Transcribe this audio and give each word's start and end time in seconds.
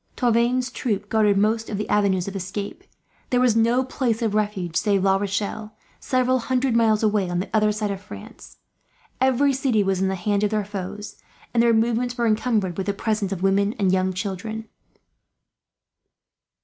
Tavannes' 0.15 0.71
troops 0.73 1.05
guarded 1.09 1.37
most 1.37 1.69
of 1.69 1.77
the 1.77 1.87
avenues 1.87 2.27
of 2.27 2.35
escape. 2.35 2.83
There 3.29 3.39
was 3.39 3.55
no 3.55 3.83
place 3.83 4.23
of 4.23 4.33
refuge 4.33 4.75
save 4.75 5.03
La 5.03 5.15
Rochelle, 5.17 5.75
several 5.99 6.39
hundred 6.39 6.75
miles 6.75 7.03
away, 7.03 7.29
on 7.29 7.37
the 7.37 7.49
other 7.53 7.71
side 7.71 7.91
of 7.91 8.01
France. 8.01 8.57
Every 9.21 9.53
city 9.53 9.83
was 9.83 10.01
in 10.01 10.07
the 10.07 10.15
hands 10.15 10.43
of 10.43 10.49
their 10.49 10.65
foes, 10.65 11.17
and 11.53 11.61
their 11.61 11.71
movements 11.71 12.17
were 12.17 12.25
encumbered 12.25 12.77
with 12.79 12.87
the 12.87 12.95
presence 12.95 13.31
of 13.31 13.43
women 13.43 13.73
and 13.77 13.91
young 13.91 14.11
children. 14.11 14.67